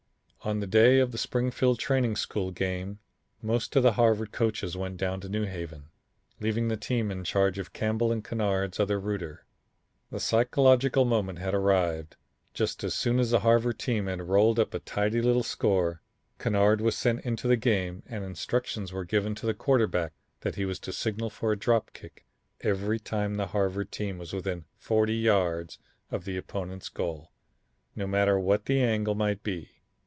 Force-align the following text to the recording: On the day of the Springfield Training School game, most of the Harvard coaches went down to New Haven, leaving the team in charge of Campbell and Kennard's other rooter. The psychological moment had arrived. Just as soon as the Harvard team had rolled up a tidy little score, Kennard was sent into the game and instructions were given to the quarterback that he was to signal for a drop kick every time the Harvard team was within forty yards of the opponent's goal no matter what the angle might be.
On 0.43 0.59
the 0.59 0.65
day 0.65 0.97
of 0.97 1.11
the 1.11 1.19
Springfield 1.19 1.77
Training 1.77 2.15
School 2.15 2.49
game, 2.49 2.97
most 3.43 3.75
of 3.75 3.83
the 3.83 3.91
Harvard 3.91 4.31
coaches 4.31 4.75
went 4.75 4.97
down 4.97 5.21
to 5.21 5.29
New 5.29 5.43
Haven, 5.43 5.89
leaving 6.39 6.67
the 6.67 6.75
team 6.75 7.11
in 7.11 7.23
charge 7.23 7.59
of 7.59 7.73
Campbell 7.73 8.11
and 8.11 8.23
Kennard's 8.25 8.79
other 8.79 8.99
rooter. 8.99 9.45
The 10.09 10.19
psychological 10.19 11.05
moment 11.05 11.37
had 11.37 11.53
arrived. 11.53 12.15
Just 12.55 12.83
as 12.83 12.95
soon 12.95 13.19
as 13.19 13.29
the 13.29 13.41
Harvard 13.41 13.77
team 13.77 14.07
had 14.07 14.19
rolled 14.23 14.57
up 14.59 14.73
a 14.73 14.79
tidy 14.79 15.21
little 15.21 15.43
score, 15.43 16.01
Kennard 16.39 16.81
was 16.81 16.97
sent 16.97 17.19
into 17.23 17.47
the 17.47 17.55
game 17.55 18.01
and 18.07 18.23
instructions 18.23 18.91
were 18.91 19.05
given 19.05 19.35
to 19.35 19.45
the 19.45 19.53
quarterback 19.53 20.11
that 20.39 20.55
he 20.55 20.65
was 20.65 20.79
to 20.79 20.91
signal 20.91 21.29
for 21.29 21.51
a 21.51 21.55
drop 21.55 21.93
kick 21.93 22.25
every 22.61 22.97
time 22.97 23.35
the 23.35 23.45
Harvard 23.53 23.91
team 23.91 24.17
was 24.17 24.33
within 24.33 24.65
forty 24.75 25.17
yards 25.17 25.77
of 26.09 26.25
the 26.25 26.35
opponent's 26.35 26.89
goal 26.89 27.31
no 27.95 28.07
matter 28.07 28.39
what 28.39 28.65
the 28.65 28.81
angle 28.81 29.13
might 29.13 29.43
be. 29.43 29.69